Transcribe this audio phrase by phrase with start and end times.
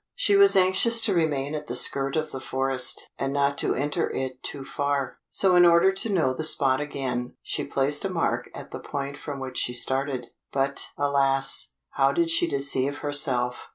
[0.15, 4.09] She was anxious to remain at the skirt of the forest, and not to enter
[4.09, 8.49] it too far, so in order to know the spot again, she placed a mark
[8.55, 10.29] at the point from which she started.
[10.51, 11.75] But, alas!
[11.91, 13.69] how did she deceive herself!